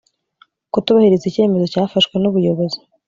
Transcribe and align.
kutubahiriza 0.73 1.25
icyemezo 1.27 1.65
cyafashwe 1.73 2.15
n’ubuyobozi 2.19 2.79